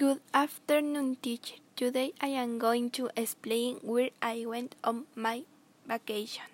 [0.00, 1.56] Good afternoon, teacher.
[1.76, 5.44] Today I am going to explain where I went on my
[5.86, 6.48] vacation.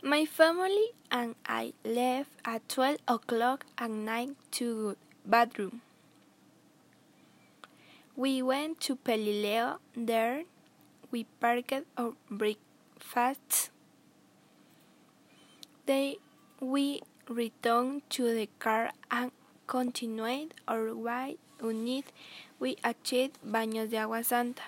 [0.00, 4.96] My family and I left at 12 o'clock at night to
[5.26, 5.82] bathroom.
[8.16, 9.80] We went to Pelileo.
[9.94, 10.44] There
[11.10, 13.68] we parked our breakfast.
[15.84, 16.14] Then
[16.58, 19.30] we returned to the car and
[19.66, 22.02] continued our way until
[22.58, 24.62] we achieved Baños de Agua Santa.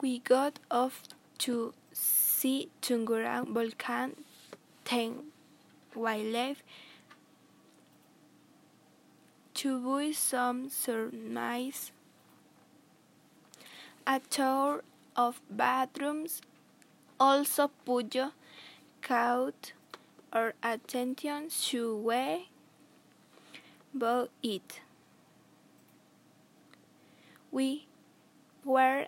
[0.00, 1.02] We got off
[1.38, 4.14] to see Tungurahua volcano.
[4.84, 5.32] Then
[5.94, 6.62] we left
[9.54, 11.92] to buy some surmise.
[14.06, 14.82] A tour
[15.16, 16.40] of bathrooms
[17.18, 18.32] also Puyo
[19.02, 19.72] caught
[20.32, 22.49] our attention to we
[23.94, 24.80] bought it.
[27.50, 27.86] We
[28.64, 29.06] were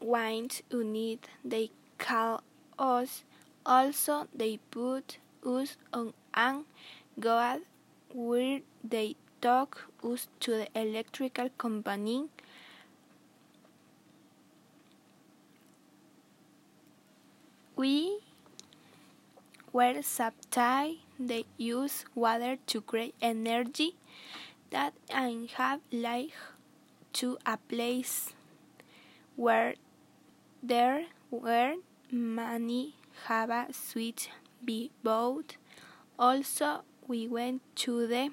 [0.00, 2.42] wines unit they call
[2.78, 3.22] us
[3.66, 6.64] also they put us on and
[7.18, 7.60] go
[8.14, 12.28] where they took us to the electrical company
[17.76, 18.19] we
[19.72, 23.94] were subtitled they use water to create energy
[24.70, 26.32] that I have like
[27.12, 28.32] to a place
[29.36, 29.74] where
[30.62, 31.74] there were
[32.10, 32.94] many
[33.28, 34.28] Java sweets
[34.64, 35.56] be boat.
[36.18, 38.30] Also, we went to the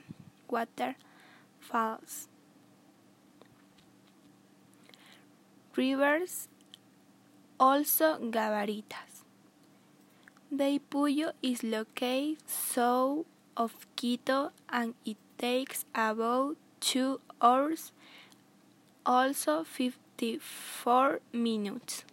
[0.49, 2.27] waterfalls,
[5.75, 6.47] rivers,
[7.59, 9.26] also Gabaritas.
[10.49, 13.25] The Puyo is located south
[13.57, 17.91] of Quito and it takes about two hours,
[19.05, 22.05] also 54 minutes.